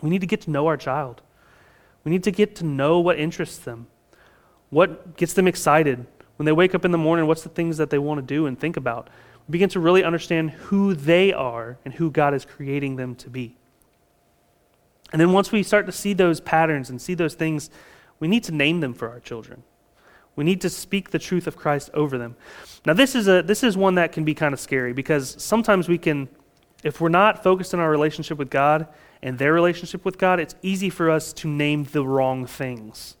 We 0.00 0.10
need 0.10 0.22
to 0.22 0.26
get 0.26 0.42
to 0.42 0.50
know 0.50 0.66
our 0.66 0.76
child. 0.76 1.22
We 2.04 2.10
need 2.10 2.24
to 2.24 2.30
get 2.30 2.56
to 2.56 2.64
know 2.64 2.98
what 3.00 3.18
interests 3.18 3.58
them, 3.58 3.86
what 4.70 5.16
gets 5.16 5.32
them 5.32 5.48
excited. 5.48 6.06
When 6.36 6.46
they 6.46 6.52
wake 6.52 6.74
up 6.74 6.84
in 6.84 6.90
the 6.90 6.98
morning, 6.98 7.26
what's 7.26 7.42
the 7.42 7.48
things 7.48 7.76
that 7.78 7.90
they 7.90 7.98
want 7.98 8.18
to 8.18 8.22
do 8.22 8.46
and 8.46 8.58
think 8.58 8.76
about? 8.76 9.08
Begin 9.48 9.68
to 9.70 9.80
really 9.80 10.02
understand 10.02 10.50
who 10.50 10.94
they 10.94 11.32
are 11.32 11.78
and 11.84 11.94
who 11.94 12.10
God 12.10 12.34
is 12.34 12.44
creating 12.44 12.96
them 12.96 13.14
to 13.16 13.30
be. 13.30 13.56
And 15.12 15.20
then 15.20 15.32
once 15.32 15.52
we 15.52 15.62
start 15.62 15.86
to 15.86 15.92
see 15.92 16.12
those 16.12 16.40
patterns 16.40 16.90
and 16.90 17.00
see 17.00 17.14
those 17.14 17.34
things 17.34 17.70
we 18.20 18.28
need 18.28 18.44
to 18.44 18.52
name 18.52 18.80
them 18.80 18.94
for 18.94 19.08
our 19.08 19.20
children. 19.20 19.62
We 20.36 20.44
need 20.44 20.60
to 20.62 20.70
speak 20.70 21.10
the 21.10 21.18
truth 21.18 21.46
of 21.46 21.56
Christ 21.56 21.90
over 21.94 22.18
them. 22.18 22.36
Now, 22.86 22.92
this 22.92 23.14
is, 23.14 23.28
a, 23.28 23.42
this 23.42 23.62
is 23.62 23.76
one 23.76 23.94
that 23.96 24.12
can 24.12 24.24
be 24.24 24.34
kind 24.34 24.52
of 24.52 24.60
scary 24.60 24.92
because 24.92 25.42
sometimes 25.42 25.88
we 25.88 25.98
can, 25.98 26.28
if 26.82 27.00
we're 27.00 27.08
not 27.08 27.42
focused 27.42 27.72
on 27.72 27.80
our 27.80 27.90
relationship 27.90 28.38
with 28.38 28.50
God 28.50 28.88
and 29.22 29.38
their 29.38 29.52
relationship 29.52 30.04
with 30.04 30.18
God, 30.18 30.40
it's 30.40 30.54
easy 30.62 30.90
for 30.90 31.10
us 31.10 31.32
to 31.34 31.48
name 31.48 31.84
the 31.84 32.06
wrong 32.06 32.46
things. 32.46 33.16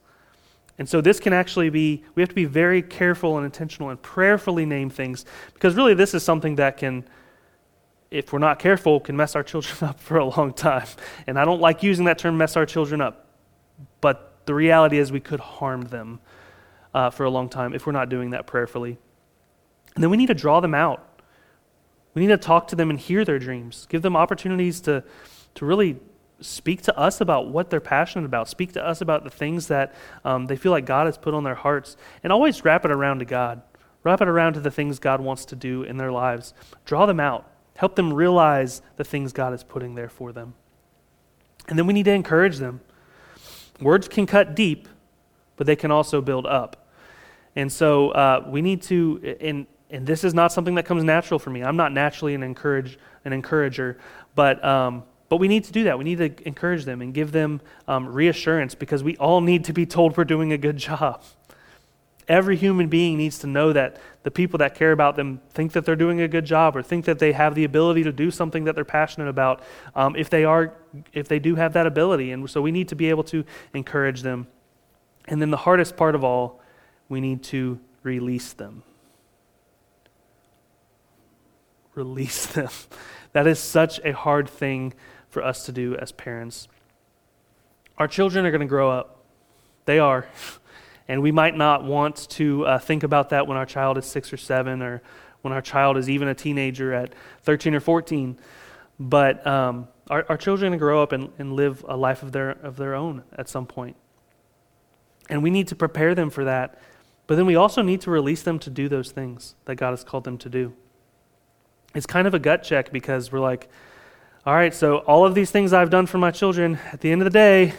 And 0.78 0.88
so 0.88 1.00
this 1.00 1.20
can 1.20 1.32
actually 1.32 1.70
be, 1.70 2.02
we 2.14 2.22
have 2.22 2.28
to 2.28 2.34
be 2.34 2.46
very 2.46 2.82
careful 2.82 3.36
and 3.36 3.44
intentional 3.44 3.90
and 3.90 4.02
prayerfully 4.02 4.66
name 4.66 4.90
things 4.90 5.24
because 5.52 5.76
really 5.76 5.94
this 5.94 6.14
is 6.14 6.22
something 6.22 6.56
that 6.56 6.76
can, 6.76 7.04
if 8.10 8.32
we're 8.32 8.40
not 8.40 8.58
careful, 8.58 8.98
can 8.98 9.16
mess 9.16 9.36
our 9.36 9.42
children 9.42 9.76
up 9.88 10.00
for 10.00 10.18
a 10.18 10.24
long 10.24 10.52
time. 10.52 10.86
And 11.26 11.38
I 11.38 11.44
don't 11.44 11.60
like 11.60 11.82
using 11.82 12.06
that 12.06 12.18
term, 12.18 12.36
mess 12.36 12.56
our 12.56 12.66
children 12.66 13.00
up. 13.00 13.26
But 14.00 14.32
the 14.46 14.54
reality 14.54 14.98
is 14.98 15.12
we 15.12 15.20
could 15.20 15.40
harm 15.40 15.82
them 15.82 16.20
uh, 16.92 17.10
for 17.10 17.24
a 17.24 17.30
long 17.30 17.48
time 17.48 17.72
if 17.72 17.86
we're 17.86 17.92
not 17.92 18.08
doing 18.08 18.30
that 18.30 18.46
prayerfully. 18.46 18.98
And 19.94 20.02
then 20.02 20.10
we 20.10 20.16
need 20.16 20.26
to 20.26 20.34
draw 20.34 20.60
them 20.60 20.74
out. 20.74 21.08
We 22.14 22.22
need 22.22 22.28
to 22.28 22.38
talk 22.38 22.68
to 22.68 22.76
them 22.76 22.90
and 22.90 22.98
hear 22.98 23.24
their 23.24 23.38
dreams, 23.38 23.86
give 23.88 24.02
them 24.02 24.16
opportunities 24.16 24.80
to, 24.82 25.02
to 25.56 25.66
really 25.66 25.98
speak 26.44 26.82
to 26.82 26.96
us 26.98 27.20
about 27.20 27.48
what 27.48 27.70
they're 27.70 27.80
passionate 27.80 28.26
about, 28.26 28.48
speak 28.48 28.72
to 28.72 28.86
us 28.86 29.00
about 29.00 29.24
the 29.24 29.30
things 29.30 29.68
that 29.68 29.94
um, 30.24 30.46
they 30.46 30.56
feel 30.56 30.72
like 30.72 30.86
God 30.86 31.06
has 31.06 31.18
put 31.18 31.34
on 31.34 31.44
their 31.44 31.54
hearts, 31.54 31.96
and 32.22 32.32
always 32.32 32.64
wrap 32.64 32.84
it 32.84 32.90
around 32.90 33.20
to 33.20 33.24
God. 33.24 33.62
Wrap 34.02 34.20
it 34.20 34.28
around 34.28 34.52
to 34.52 34.60
the 34.60 34.70
things 34.70 34.98
God 34.98 35.20
wants 35.20 35.46
to 35.46 35.56
do 35.56 35.82
in 35.82 35.96
their 35.96 36.12
lives. 36.12 36.52
Draw 36.84 37.06
them 37.06 37.20
out. 37.20 37.50
Help 37.76 37.96
them 37.96 38.12
realize 38.12 38.82
the 38.96 39.04
things 39.04 39.32
God 39.32 39.54
is 39.54 39.64
putting 39.64 39.94
there 39.94 40.10
for 40.10 40.30
them. 40.30 40.54
And 41.68 41.78
then 41.78 41.86
we 41.86 41.94
need 41.94 42.04
to 42.04 42.12
encourage 42.12 42.58
them. 42.58 42.80
Words 43.80 44.06
can 44.06 44.26
cut 44.26 44.54
deep, 44.54 44.88
but 45.56 45.66
they 45.66 45.74
can 45.74 45.90
also 45.90 46.20
build 46.20 46.46
up. 46.46 46.86
And 47.56 47.72
so 47.72 48.10
uh, 48.10 48.44
we 48.46 48.60
need 48.60 48.82
to, 48.82 49.36
and, 49.40 49.66
and 49.88 50.06
this 50.06 50.22
is 50.22 50.34
not 50.34 50.52
something 50.52 50.74
that 50.74 50.84
comes 50.84 51.02
natural 51.02 51.40
for 51.40 51.50
me. 51.50 51.62
I'm 51.62 51.76
not 51.76 51.92
naturally 51.92 52.34
an, 52.34 52.42
encourage, 52.42 52.98
an 53.24 53.32
encourager, 53.32 53.98
but, 54.34 54.62
um, 54.62 55.04
but 55.34 55.38
we 55.38 55.48
need 55.48 55.64
to 55.64 55.72
do 55.72 55.82
that. 55.82 55.98
We 55.98 56.04
need 56.04 56.18
to 56.18 56.46
encourage 56.46 56.84
them 56.84 57.02
and 57.02 57.12
give 57.12 57.32
them 57.32 57.60
um, 57.88 58.06
reassurance 58.06 58.76
because 58.76 59.02
we 59.02 59.16
all 59.16 59.40
need 59.40 59.64
to 59.64 59.72
be 59.72 59.84
told 59.84 60.16
we're 60.16 60.22
doing 60.22 60.52
a 60.52 60.56
good 60.56 60.76
job. 60.90 61.24
Every 62.28 62.56
human 62.56 62.86
being 62.86 63.18
needs 63.18 63.40
to 63.40 63.48
know 63.48 63.72
that 63.72 63.96
the 64.22 64.30
people 64.30 64.58
that 64.58 64.76
care 64.76 64.92
about 64.92 65.16
them 65.16 65.40
think 65.50 65.72
that 65.72 65.84
they're 65.84 65.96
doing 65.96 66.20
a 66.20 66.28
good 66.28 66.44
job 66.44 66.76
or 66.76 66.84
think 66.84 67.04
that 67.06 67.18
they 67.18 67.32
have 67.32 67.56
the 67.56 67.64
ability 67.64 68.04
to 68.04 68.12
do 68.12 68.30
something 68.30 68.62
that 68.62 68.76
they're 68.76 68.84
passionate 68.84 69.26
about 69.26 69.60
um, 69.96 70.14
if 70.14 70.30
they 70.30 70.44
are 70.44 70.72
if 71.12 71.26
they 71.26 71.40
do 71.40 71.56
have 71.56 71.72
that 71.72 71.88
ability 71.88 72.30
and 72.30 72.48
so 72.48 72.62
we 72.62 72.70
need 72.70 72.86
to 72.86 72.94
be 72.94 73.10
able 73.10 73.24
to 73.24 73.44
encourage 73.74 74.22
them 74.22 74.46
and 75.26 75.42
then 75.42 75.50
the 75.50 75.56
hardest 75.56 75.96
part 75.96 76.14
of 76.14 76.22
all 76.22 76.60
we 77.08 77.20
need 77.20 77.42
to 77.42 77.80
release 78.04 78.52
them 78.52 78.84
release 81.96 82.46
them 82.54 82.70
that 83.34 83.48
is 83.48 83.58
such 83.58 84.00
a 84.04 84.12
hard 84.12 84.48
thing 84.48 84.94
for 85.34 85.44
us 85.44 85.66
to 85.66 85.72
do 85.72 85.94
as 85.96 86.12
parents 86.12 86.68
our 87.98 88.08
children 88.08 88.46
are 88.46 88.50
going 88.50 88.60
to 88.60 88.66
grow 88.66 88.90
up 88.90 89.24
they 89.84 89.98
are 89.98 90.26
And 91.08 91.22
we 91.22 91.32
might 91.32 91.56
not 91.56 91.84
want 91.84 92.28
to 92.30 92.66
uh, 92.66 92.78
think 92.78 93.02
about 93.02 93.30
that 93.30 93.46
when 93.46 93.58
our 93.58 93.66
child 93.66 93.98
is 93.98 94.06
six 94.06 94.32
or 94.32 94.36
seven 94.36 94.82
or 94.82 95.02
when 95.42 95.52
our 95.52 95.60
child 95.60 95.96
is 95.98 96.08
even 96.08 96.28
a 96.28 96.34
teenager 96.34 96.94
at 96.94 97.14
13 97.42 97.74
or 97.74 97.80
14. 97.80 98.38
But 98.98 99.46
um, 99.46 99.88
our, 100.08 100.24
our 100.28 100.36
children 100.38 100.68
are 100.68 100.70
going 100.70 100.78
to 100.78 100.82
grow 100.82 101.02
up 101.02 101.12
and, 101.12 101.30
and 101.38 101.52
live 101.52 101.84
a 101.86 101.96
life 101.96 102.22
of 102.22 102.32
their, 102.32 102.50
of 102.50 102.76
their 102.76 102.94
own 102.94 103.22
at 103.36 103.48
some 103.48 103.66
point. 103.66 103.96
And 105.28 105.42
we 105.42 105.50
need 105.50 105.68
to 105.68 105.76
prepare 105.76 106.14
them 106.14 106.30
for 106.30 106.44
that. 106.44 106.78
But 107.26 107.36
then 107.36 107.46
we 107.46 107.56
also 107.56 107.82
need 107.82 108.00
to 108.02 108.10
release 108.10 108.42
them 108.42 108.58
to 108.60 108.70
do 108.70 108.88
those 108.88 109.10
things 109.10 109.54
that 109.66 109.76
God 109.76 109.90
has 109.90 110.04
called 110.04 110.24
them 110.24 110.38
to 110.38 110.48
do. 110.48 110.74
It's 111.94 112.06
kind 112.06 112.26
of 112.26 112.34
a 112.34 112.38
gut 112.38 112.62
check 112.62 112.92
because 112.92 113.30
we're 113.30 113.40
like, 113.40 113.68
all 114.46 114.54
right, 114.54 114.74
so 114.74 114.98
all 114.98 115.24
of 115.24 115.34
these 115.34 115.50
things 115.50 115.72
I've 115.72 115.88
done 115.88 116.04
for 116.04 116.18
my 116.18 116.30
children, 116.30 116.78
at 116.92 117.00
the 117.00 117.10
end 117.10 117.22
of 117.22 117.24
the 117.24 117.30
day, 117.30 117.72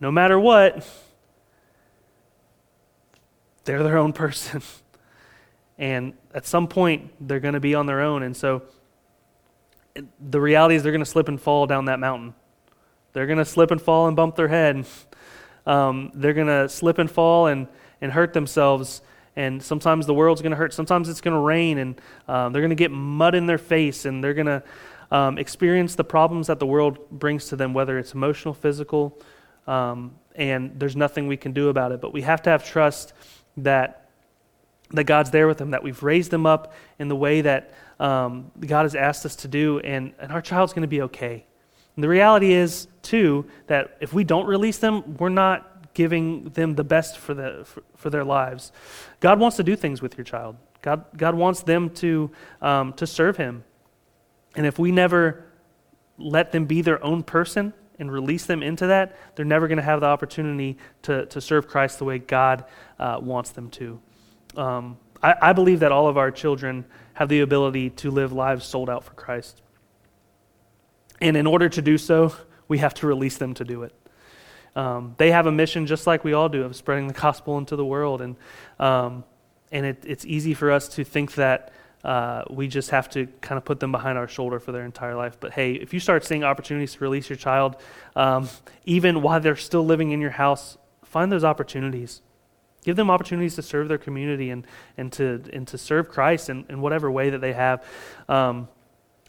no 0.00 0.12
matter 0.12 0.38
what, 0.38 0.86
they're 3.64 3.82
their 3.82 3.96
own 3.96 4.12
person. 4.12 4.60
and 5.78 6.12
at 6.34 6.44
some 6.44 6.68
point, 6.68 7.10
they're 7.26 7.40
going 7.40 7.54
to 7.54 7.60
be 7.60 7.74
on 7.74 7.86
their 7.86 8.02
own. 8.02 8.22
And 8.22 8.36
so 8.36 8.64
the 10.20 10.38
reality 10.38 10.74
is 10.74 10.82
they're 10.82 10.92
going 10.92 11.04
to 11.04 11.10
slip 11.10 11.28
and 11.28 11.40
fall 11.40 11.66
down 11.66 11.86
that 11.86 11.98
mountain. 11.98 12.34
They're 13.14 13.26
going 13.26 13.38
to 13.38 13.46
slip 13.46 13.70
and 13.70 13.80
fall 13.80 14.06
and 14.06 14.14
bump 14.14 14.36
their 14.36 14.48
head. 14.48 14.84
Um, 15.66 16.10
they're 16.14 16.32
going 16.32 16.46
to 16.46 16.70
slip 16.70 16.96
and 16.96 17.08
fall 17.08 17.46
and, 17.46 17.68
and 18.00 18.10
hurt 18.10 18.32
themselves. 18.32 19.02
And 19.36 19.62
sometimes 19.62 20.06
the 20.06 20.14
world's 20.14 20.40
going 20.40 20.50
to 20.50 20.56
hurt. 20.56 20.72
Sometimes 20.72 21.08
it's 21.10 21.20
going 21.20 21.34
to 21.34 21.40
rain, 21.40 21.76
and 21.76 22.00
um, 22.26 22.52
they're 22.52 22.62
going 22.62 22.70
to 22.70 22.76
get 22.76 22.90
mud 22.90 23.34
in 23.34 23.46
their 23.46 23.58
face, 23.58 24.06
and 24.06 24.24
they're 24.24 24.34
going 24.34 24.46
to 24.46 24.62
um, 25.10 25.38
experience 25.38 25.94
the 25.94 26.04
problems 26.04 26.46
that 26.46 26.58
the 26.58 26.66
world 26.66 27.10
brings 27.10 27.46
to 27.48 27.56
them, 27.56 27.74
whether 27.74 27.98
it's 27.98 28.14
emotional, 28.14 28.54
physical, 28.54 29.18
um, 29.66 30.14
and 30.34 30.78
there's 30.78 30.96
nothing 30.96 31.26
we 31.26 31.36
can 31.36 31.52
do 31.52 31.68
about 31.68 31.92
it. 31.92 32.00
But 32.00 32.12
we 32.12 32.22
have 32.22 32.42
to 32.42 32.50
have 32.50 32.64
trust 32.64 33.12
that, 33.58 34.08
that 34.90 35.04
God's 35.04 35.30
there 35.30 35.46
with 35.46 35.58
them, 35.58 35.70
that 35.72 35.82
we've 35.82 36.02
raised 36.02 36.30
them 36.30 36.46
up 36.46 36.74
in 36.98 37.08
the 37.08 37.16
way 37.16 37.40
that 37.40 37.74
um, 37.98 38.50
God 38.60 38.82
has 38.82 38.94
asked 38.94 39.26
us 39.26 39.36
to 39.36 39.48
do, 39.48 39.80
and, 39.80 40.12
and 40.18 40.32
our 40.32 40.40
child's 40.40 40.72
going 40.72 40.82
to 40.82 40.88
be 40.88 41.02
okay. 41.02 41.44
And 41.96 42.04
the 42.04 42.08
reality 42.08 42.52
is, 42.52 42.86
too, 43.02 43.46
that 43.66 43.96
if 44.00 44.12
we 44.12 44.24
don't 44.24 44.46
release 44.46 44.78
them, 44.78 45.16
we're 45.18 45.28
not 45.28 45.92
giving 45.92 46.44
them 46.44 46.74
the 46.76 46.84
best 46.84 47.18
for, 47.18 47.34
the, 47.34 47.62
for, 47.64 47.82
for 47.96 48.10
their 48.10 48.24
lives. 48.24 48.72
God 49.18 49.38
wants 49.38 49.56
to 49.56 49.62
do 49.62 49.76
things 49.76 50.00
with 50.00 50.16
your 50.16 50.24
child. 50.24 50.56
God, 50.82 51.04
God 51.16 51.34
wants 51.34 51.62
them 51.62 51.90
to, 51.90 52.30
um, 52.62 52.92
to 52.94 53.06
serve 53.06 53.36
Him. 53.36 53.64
And 54.56 54.66
if 54.66 54.78
we 54.78 54.92
never 54.92 55.46
let 56.18 56.52
them 56.52 56.66
be 56.66 56.82
their 56.82 57.02
own 57.04 57.22
person, 57.22 57.72
and 58.00 58.10
release 58.10 58.46
them 58.46 58.62
into 58.62 58.88
that, 58.88 59.16
they're 59.36 59.44
never 59.44 59.68
going 59.68 59.76
to 59.76 59.82
have 59.82 60.00
the 60.00 60.06
opportunity 60.06 60.78
to, 61.02 61.26
to 61.26 61.40
serve 61.40 61.68
Christ 61.68 61.98
the 61.98 62.04
way 62.06 62.18
God 62.18 62.64
uh, 62.98 63.18
wants 63.20 63.50
them 63.50 63.68
to. 63.70 64.00
Um, 64.56 64.96
I, 65.22 65.34
I 65.40 65.52
believe 65.52 65.80
that 65.80 65.92
all 65.92 66.08
of 66.08 66.16
our 66.16 66.30
children 66.30 66.86
have 67.12 67.28
the 67.28 67.40
ability 67.40 67.90
to 67.90 68.10
live 68.10 68.32
lives 68.32 68.64
sold 68.64 68.88
out 68.88 69.04
for 69.04 69.12
Christ. 69.12 69.60
And 71.20 71.36
in 71.36 71.46
order 71.46 71.68
to 71.68 71.82
do 71.82 71.98
so, 71.98 72.34
we 72.66 72.78
have 72.78 72.94
to 72.94 73.06
release 73.06 73.36
them 73.36 73.52
to 73.54 73.64
do 73.64 73.82
it. 73.82 73.94
Um, 74.74 75.14
they 75.18 75.30
have 75.32 75.46
a 75.46 75.52
mission 75.52 75.86
just 75.86 76.06
like 76.06 76.24
we 76.24 76.32
all 76.32 76.48
do 76.48 76.62
of 76.62 76.74
spreading 76.74 77.06
the 77.06 77.12
gospel 77.12 77.58
into 77.58 77.76
the 77.76 77.84
world. 77.84 78.22
And, 78.22 78.36
um, 78.78 79.24
and 79.70 79.84
it, 79.84 80.04
it's 80.06 80.24
easy 80.24 80.54
for 80.54 80.70
us 80.70 80.88
to 80.90 81.04
think 81.04 81.34
that 81.34 81.74
uh, 82.04 82.44
we 82.48 82.66
just 82.66 82.90
have 82.90 83.08
to 83.10 83.26
kind 83.40 83.58
of 83.58 83.64
put 83.64 83.80
them 83.80 83.92
behind 83.92 84.16
our 84.16 84.28
shoulder 84.28 84.58
for 84.58 84.72
their 84.72 84.84
entire 84.84 85.14
life. 85.14 85.36
But 85.38 85.52
hey, 85.52 85.74
if 85.74 85.92
you 85.92 86.00
start 86.00 86.24
seeing 86.24 86.44
opportunities 86.44 86.94
to 86.94 87.00
release 87.00 87.28
your 87.28 87.36
child, 87.36 87.76
um, 88.16 88.48
even 88.84 89.22
while 89.22 89.40
they're 89.40 89.56
still 89.56 89.84
living 89.84 90.10
in 90.10 90.20
your 90.20 90.30
house, 90.30 90.78
find 91.04 91.30
those 91.30 91.44
opportunities. 91.44 92.22
Give 92.82 92.96
them 92.96 93.10
opportunities 93.10 93.54
to 93.56 93.62
serve 93.62 93.88
their 93.88 93.98
community 93.98 94.48
and, 94.48 94.66
and, 94.96 95.12
to, 95.12 95.42
and 95.52 95.68
to 95.68 95.76
serve 95.76 96.08
Christ 96.08 96.48
in, 96.48 96.64
in 96.70 96.80
whatever 96.80 97.10
way 97.10 97.28
that 97.30 97.42
they 97.42 97.52
have. 97.52 97.84
Um, 98.28 98.68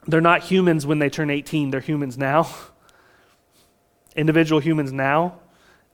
they're 0.08 0.22
not 0.22 0.44
humans 0.44 0.86
when 0.86 1.00
they 1.00 1.10
turn 1.10 1.30
18, 1.30 1.72
they're 1.72 1.82
humans 1.82 2.18
now, 2.18 2.50
individual 4.16 4.62
humans 4.62 4.94
now. 4.94 5.40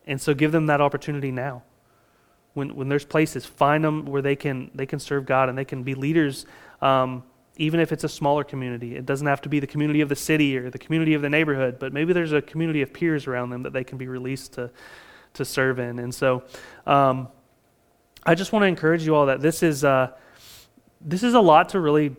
And 0.06 0.22
so 0.22 0.34
give 0.34 0.52
them 0.52 0.68
that 0.68 0.80
opportunity 0.80 1.32
now 1.32 1.64
when, 2.58 2.76
when 2.76 2.90
there's 2.90 3.06
places, 3.06 3.46
find 3.46 3.84
them 3.84 4.06
where 4.08 4.22
they 4.22 4.36
can, 4.36 4.72
they 4.74 4.88
can 4.88 5.00
serve 5.00 5.28
God 5.28 5.48
and 5.48 5.56
they 5.56 5.64
can 5.64 5.84
be 5.84 5.94
leaders, 5.94 6.48
um, 6.82 7.24
even 7.58 7.80
if 7.80 7.92
it's 7.92 8.04
a 8.04 8.10
smaller 8.10 8.44
community. 8.44 8.96
It 8.96 9.06
doesn't 9.06 9.28
have 9.28 9.42
to 9.42 9.50
be 9.50 9.60
the 9.60 9.68
community 9.68 10.02
of 10.02 10.10
the 10.10 10.16
city 10.16 10.58
or 10.58 10.70
the 10.70 10.78
community 10.78 11.14
of 11.16 11.22
the 11.22 11.30
neighborhood, 11.30 11.78
but 11.80 11.94
maybe 11.94 12.14
there's 12.14 12.34
a 12.34 12.42
community 12.42 12.82
of 12.82 12.94
peers 12.94 13.28
around 13.28 13.50
them 13.50 13.64
that 13.64 13.74
they 13.74 13.84
can 13.84 13.98
be 13.98 14.08
released 14.08 14.54
to, 14.54 14.70
to 15.34 15.44
serve 15.44 15.80
in. 15.80 16.00
And 16.00 16.14
so 16.14 16.44
um, 16.86 17.30
I 18.24 18.36
just 18.36 18.52
want 18.52 18.64
to 18.64 18.68
encourage 18.68 19.06
you 19.06 19.16
all 19.16 19.26
that 19.26 19.42
this 19.42 19.64
is, 19.64 19.84
uh, 19.84 20.12
this 21.02 21.24
is 21.24 21.34
a 21.34 21.42
lot 21.42 21.70
to 21.70 21.80
really 21.80 22.16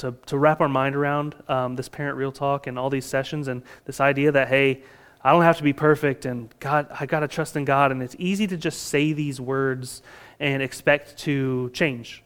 to, 0.00 0.14
to 0.26 0.38
wrap 0.38 0.60
our 0.60 0.68
mind 0.68 0.96
around 0.96 1.34
um, 1.48 1.76
this 1.76 1.88
parent 1.88 2.16
real 2.16 2.32
talk 2.32 2.66
and 2.66 2.78
all 2.78 2.88
these 2.88 3.04
sessions 3.04 3.48
and 3.48 3.62
this 3.84 4.00
idea 4.00 4.32
that, 4.32 4.48
hey, 4.48 4.82
I 5.22 5.32
don't 5.32 5.42
have 5.42 5.58
to 5.58 5.62
be 5.62 5.74
perfect, 5.74 6.24
and 6.24 6.48
God, 6.60 6.86
I 6.98 7.04
got 7.04 7.20
to 7.20 7.28
trust 7.28 7.54
in 7.54 7.66
God. 7.66 7.92
And 7.92 8.02
it's 8.02 8.16
easy 8.18 8.46
to 8.46 8.56
just 8.56 8.84
say 8.84 9.12
these 9.12 9.38
words 9.38 10.02
and 10.38 10.62
expect 10.62 11.18
to 11.18 11.68
change. 11.74 12.24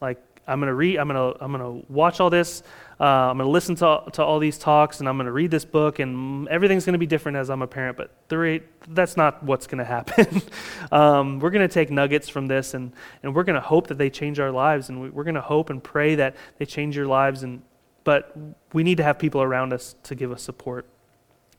Like, 0.00 0.20
I'm 0.46 0.60
going 0.60 0.68
to 0.68 0.74
read, 0.74 0.98
I'm 0.98 1.08
going 1.08 1.34
to, 1.34 1.42
I'm 1.42 1.52
going 1.52 1.82
to 1.82 1.92
watch 1.92 2.20
all 2.20 2.30
this, 2.30 2.62
uh, 3.00 3.04
I'm 3.04 3.38
going 3.38 3.46
to 3.46 3.50
listen 3.50 3.74
to, 3.76 4.02
to 4.12 4.22
all 4.22 4.38
these 4.38 4.58
talks, 4.58 5.00
and 5.00 5.08
I'm 5.08 5.16
going 5.16 5.26
to 5.26 5.32
read 5.32 5.50
this 5.50 5.64
book, 5.64 5.98
and 5.98 6.46
everything's 6.48 6.84
going 6.84 6.94
to 6.94 6.98
be 6.98 7.06
different 7.06 7.36
as 7.36 7.50
I'm 7.50 7.62
a 7.62 7.66
parent. 7.66 7.96
But 7.96 8.10
the 8.28 8.38
rate, 8.38 8.62
that's 8.88 9.16
not 9.16 9.42
what's 9.42 9.66
going 9.66 9.78
to 9.78 9.84
happen. 9.84 10.42
um, 10.92 11.40
we're 11.40 11.50
going 11.50 11.66
to 11.66 11.72
take 11.72 11.90
nuggets 11.90 12.28
from 12.28 12.46
this, 12.46 12.74
and, 12.74 12.92
and 13.22 13.34
we're 13.34 13.44
going 13.44 13.54
to 13.54 13.60
hope 13.60 13.86
that 13.88 13.98
they 13.98 14.10
change 14.10 14.38
our 14.38 14.50
lives, 14.50 14.88
and 14.90 15.00
we, 15.00 15.10
we're 15.10 15.24
going 15.24 15.34
to 15.34 15.40
hope 15.40 15.70
and 15.70 15.82
pray 15.82 16.14
that 16.16 16.36
they 16.58 16.66
change 16.66 16.96
your 16.96 17.06
lives. 17.06 17.42
And, 17.42 17.62
but 18.04 18.36
we 18.72 18.82
need 18.82 18.98
to 18.98 19.04
have 19.04 19.18
people 19.18 19.42
around 19.42 19.72
us 19.72 19.96
to 20.04 20.14
give 20.14 20.30
us 20.30 20.42
support. 20.42 20.86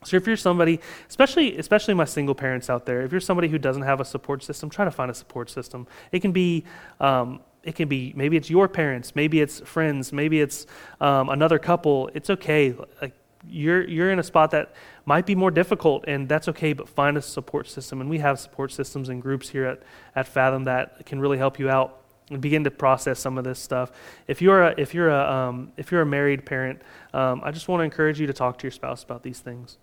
So 0.06 0.18
if 0.18 0.28
you're 0.28 0.38
somebody, 0.38 0.80
especially 1.10 1.58
especially 1.58 1.94
my 1.96 2.06
single 2.06 2.36
parents 2.36 2.70
out 2.70 2.86
there, 2.86 3.02
if 3.02 3.12
you're 3.12 3.22
somebody 3.22 3.48
who 3.48 3.58
doesn't 3.58 3.82
have 3.82 4.00
a 4.00 4.06
support 4.06 4.44
system, 4.44 4.70
try 4.70 4.86
to 4.86 4.92
find 4.92 5.10
a 5.10 5.14
support 5.14 5.50
system. 5.50 5.88
It 6.12 6.20
can 6.20 6.32
be 6.32 6.64
um, 7.00 7.42
it 7.66 7.76
can 7.76 7.90
be 7.90 8.14
maybe 8.16 8.38
it's 8.38 8.50
your 8.50 8.70
parents, 8.70 9.16
maybe 9.16 9.42
it's 9.42 9.60
friends, 9.62 10.14
maybe 10.14 10.40
it's 10.40 10.68
um, 11.02 11.30
another 11.30 11.60
couple. 11.60 12.10
It's 12.14 12.30
okay. 12.30 12.76
Like 13.02 13.14
you're 13.50 13.84
you're 13.88 14.12
in 14.12 14.20
a 14.20 14.24
spot 14.24 14.52
that 14.52 14.74
might 15.06 15.26
be 15.26 15.36
more 15.36 15.52
difficult, 15.52 16.06
and 16.08 16.30
that's 16.30 16.48
okay. 16.50 16.74
But 16.74 16.88
find 16.88 17.18
a 17.18 17.22
support 17.22 17.68
system, 17.68 18.02
and 18.02 18.10
we 18.10 18.20
have 18.20 18.40
support 18.40 18.72
systems 18.72 19.10
and 19.10 19.22
groups 19.22 19.50
here 19.50 19.66
at 19.66 19.82
at 20.16 20.28
Fathom 20.28 20.66
that 20.66 21.06
can 21.08 21.20
really 21.20 21.40
help 21.40 21.58
you 21.58 21.70
out 21.70 22.02
and 22.30 22.40
begin 22.40 22.64
to 22.64 22.72
process 22.72 23.20
some 23.20 23.38
of 23.38 23.44
this 23.44 23.60
stuff. 23.60 23.92
If 24.28 24.44
you're 24.44 24.62
a 24.62 24.76
if 24.78 24.94
you're 24.94 25.10
a 25.10 25.32
um, 25.32 25.72
if 25.76 25.92
you're 25.92 26.02
a 26.02 26.06
married 26.06 26.46
parent, 26.46 26.84
um, 27.16 27.42
I 27.44 27.50
just 27.50 27.68
want 27.68 27.80
to 27.80 27.84
encourage 27.84 28.20
you 28.20 28.28
to 28.28 28.34
talk 28.34 28.60
to 28.60 28.64
your 28.64 28.72
spouse 28.72 29.04
about 29.04 29.24
these 29.24 29.40
things 29.40 29.80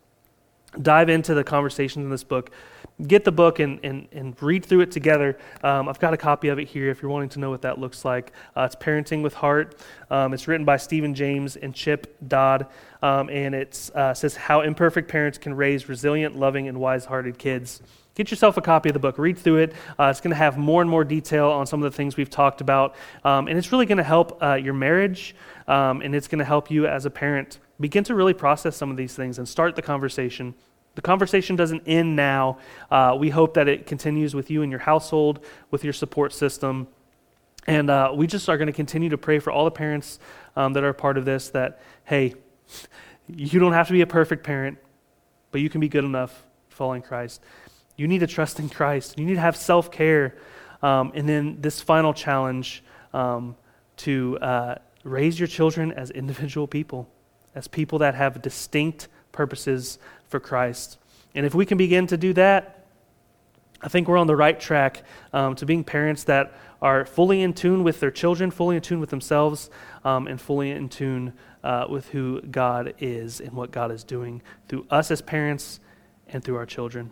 dive 0.80 1.08
into 1.08 1.34
the 1.34 1.44
conversations 1.44 2.04
in 2.04 2.10
this 2.10 2.24
book. 2.24 2.50
Get 3.06 3.24
the 3.24 3.32
book 3.32 3.58
and, 3.58 3.80
and, 3.82 4.06
and 4.12 4.40
read 4.40 4.64
through 4.64 4.80
it 4.80 4.90
together. 4.90 5.38
Um, 5.62 5.88
I've 5.88 5.98
got 5.98 6.14
a 6.14 6.16
copy 6.16 6.48
of 6.48 6.58
it 6.58 6.68
here 6.68 6.90
if 6.90 7.02
you're 7.02 7.10
wanting 7.10 7.30
to 7.30 7.40
know 7.40 7.50
what 7.50 7.62
that 7.62 7.78
looks 7.78 8.04
like. 8.04 8.32
Uh, 8.56 8.62
it's 8.62 8.76
Parenting 8.76 9.22
with 9.22 9.34
Heart. 9.34 9.76
Um, 10.10 10.34
it's 10.34 10.46
written 10.46 10.64
by 10.64 10.76
Stephen 10.76 11.14
James 11.14 11.56
and 11.56 11.74
Chip 11.74 12.16
Dodd, 12.26 12.66
um, 13.02 13.28
and 13.30 13.54
it 13.54 13.90
uh, 13.94 14.14
says 14.14 14.36
How 14.36 14.60
Imperfect 14.60 15.08
Parents 15.08 15.38
Can 15.38 15.54
Raise 15.54 15.88
Resilient, 15.88 16.36
Loving, 16.36 16.68
and 16.68 16.78
Wise 16.78 17.06
Hearted 17.06 17.38
Kids. 17.38 17.82
Get 18.14 18.30
yourself 18.30 18.58
a 18.58 18.60
copy 18.60 18.90
of 18.90 18.92
the 18.92 18.98
book, 18.98 19.16
read 19.16 19.38
through 19.38 19.56
it. 19.58 19.72
Uh, 19.98 20.04
it's 20.04 20.20
going 20.20 20.32
to 20.32 20.36
have 20.36 20.58
more 20.58 20.82
and 20.82 20.90
more 20.90 21.02
detail 21.02 21.48
on 21.48 21.66
some 21.66 21.82
of 21.82 21.90
the 21.90 21.96
things 21.96 22.18
we've 22.18 22.30
talked 22.30 22.60
about, 22.60 22.94
um, 23.24 23.48
and 23.48 23.56
it's 23.56 23.72
really 23.72 23.86
going 23.86 23.98
to 23.98 24.04
help 24.04 24.40
uh, 24.42 24.54
your 24.54 24.74
marriage, 24.74 25.34
um, 25.66 26.02
and 26.02 26.14
it's 26.14 26.28
going 26.28 26.38
to 26.38 26.44
help 26.44 26.70
you 26.70 26.86
as 26.86 27.06
a 27.06 27.10
parent 27.10 27.58
begin 27.82 28.04
to 28.04 28.14
really 28.14 28.34
process 28.34 28.76
some 28.76 28.90
of 28.90 28.96
these 28.96 29.14
things 29.14 29.38
and 29.38 29.48
start 29.48 29.76
the 29.76 29.82
conversation. 29.82 30.54
The 30.94 31.02
conversation 31.02 31.56
doesn't 31.56 31.82
end 31.86 32.16
now. 32.16 32.58
Uh, 32.90 33.16
we 33.18 33.30
hope 33.30 33.54
that 33.54 33.68
it 33.68 33.86
continues 33.86 34.34
with 34.34 34.50
you 34.50 34.62
and 34.62 34.70
your 34.70 34.80
household, 34.80 35.44
with 35.70 35.84
your 35.84 35.92
support 35.92 36.32
system. 36.32 36.88
And 37.66 37.90
uh, 37.90 38.12
we 38.14 38.26
just 38.26 38.48
are 38.48 38.56
going 38.56 38.66
to 38.66 38.72
continue 38.72 39.08
to 39.10 39.18
pray 39.18 39.38
for 39.38 39.50
all 39.50 39.64
the 39.64 39.70
parents 39.70 40.18
um, 40.56 40.72
that 40.72 40.84
are 40.84 40.92
part 40.92 41.16
of 41.16 41.24
this 41.24 41.50
that, 41.50 41.80
hey, 42.04 42.34
you 43.28 43.60
don't 43.60 43.72
have 43.72 43.86
to 43.86 43.92
be 43.92 44.00
a 44.00 44.06
perfect 44.06 44.44
parent, 44.44 44.78
but 45.50 45.60
you 45.60 45.70
can 45.70 45.80
be 45.80 45.88
good 45.88 46.04
enough 46.04 46.44
following 46.68 47.02
Christ. 47.02 47.40
You 47.96 48.08
need 48.08 48.20
to 48.20 48.26
trust 48.26 48.58
in 48.58 48.68
Christ. 48.68 49.18
You 49.18 49.24
need 49.24 49.34
to 49.34 49.40
have 49.40 49.56
self 49.56 49.90
care. 49.90 50.36
Um, 50.82 51.12
and 51.14 51.28
then 51.28 51.58
this 51.60 51.80
final 51.80 52.12
challenge 52.12 52.82
um, 53.14 53.54
to 53.98 54.38
uh, 54.40 54.74
raise 55.04 55.38
your 55.38 55.46
children 55.46 55.92
as 55.92 56.10
individual 56.10 56.66
people, 56.66 57.08
as 57.54 57.68
people 57.68 57.98
that 57.98 58.14
have 58.14 58.42
distinct 58.42 59.08
purposes 59.32 59.98
for 60.28 60.40
Christ. 60.40 60.98
And 61.34 61.46
if 61.46 61.54
we 61.54 61.66
can 61.66 61.78
begin 61.78 62.06
to 62.08 62.16
do 62.16 62.32
that, 62.34 62.86
I 63.80 63.88
think 63.88 64.06
we're 64.06 64.18
on 64.18 64.28
the 64.28 64.36
right 64.36 64.58
track 64.58 65.02
um, 65.32 65.56
to 65.56 65.66
being 65.66 65.82
parents 65.82 66.24
that 66.24 66.54
are 66.80 67.04
fully 67.04 67.42
in 67.42 67.52
tune 67.52 67.82
with 67.82 68.00
their 68.00 68.10
children, 68.10 68.50
fully 68.50 68.76
in 68.76 68.82
tune 68.82 69.00
with 69.00 69.10
themselves, 69.10 69.70
um, 70.04 70.28
and 70.28 70.40
fully 70.40 70.70
in 70.70 70.88
tune 70.88 71.32
uh, 71.64 71.86
with 71.88 72.08
who 72.10 72.40
God 72.42 72.94
is 72.98 73.40
and 73.40 73.52
what 73.52 73.70
God 73.70 73.90
is 73.90 74.04
doing 74.04 74.42
through 74.68 74.86
us 74.90 75.10
as 75.10 75.20
parents 75.20 75.80
and 76.28 76.44
through 76.44 76.56
our 76.56 76.66
children. 76.66 77.10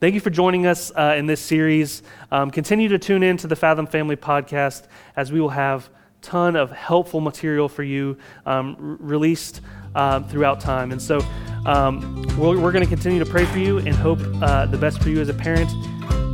Thank 0.00 0.14
you 0.14 0.20
for 0.20 0.30
joining 0.30 0.66
us 0.66 0.92
uh, 0.94 1.14
in 1.16 1.26
this 1.26 1.40
series. 1.40 2.04
Um, 2.30 2.52
continue 2.52 2.88
to 2.88 2.98
tune 2.98 3.24
in 3.24 3.36
to 3.38 3.48
the 3.48 3.56
Fathom 3.56 3.86
Family 3.86 4.14
podcast 4.14 4.86
as 5.16 5.32
we 5.32 5.40
will 5.40 5.48
have 5.48 5.90
ton 6.22 6.56
of 6.56 6.70
helpful 6.70 7.20
material 7.20 7.68
for 7.68 7.82
you 7.82 8.16
um, 8.46 8.96
released 9.00 9.60
uh, 9.94 10.20
throughout 10.24 10.60
time. 10.60 10.92
And 10.92 11.00
so 11.00 11.20
um, 11.66 12.22
we're, 12.38 12.58
we're 12.60 12.72
going 12.72 12.84
to 12.84 12.90
continue 12.90 13.18
to 13.18 13.30
pray 13.30 13.44
for 13.44 13.58
you 13.58 13.78
and 13.78 13.94
hope 13.94 14.20
uh, 14.42 14.66
the 14.66 14.78
best 14.78 15.02
for 15.02 15.08
you 15.08 15.20
as 15.20 15.28
a 15.28 15.34
parent. 15.34 15.70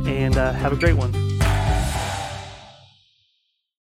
And 0.07 0.37
uh, 0.37 0.51
have 0.53 0.71
a 0.71 0.75
great 0.75 0.93
one. 0.93 1.24